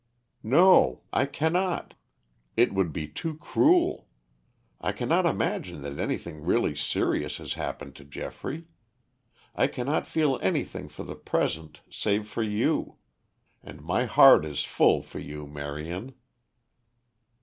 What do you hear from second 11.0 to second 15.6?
the present, save for you. And my heart is full for you,